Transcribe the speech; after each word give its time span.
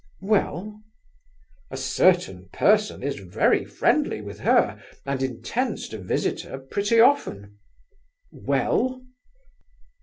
"Well?" 0.23 0.81
"A 1.69 1.77
certain 1.77 2.49
person 2.51 3.03
is 3.03 3.19
very 3.19 3.65
friendly 3.65 4.19
with 4.19 4.39
her, 4.39 4.81
and 5.05 5.21
intends 5.21 5.87
to 5.89 5.99
visit 5.99 6.41
her 6.41 6.57
pretty 6.57 6.99
often." 6.99 7.59
"Well?" 8.31 9.05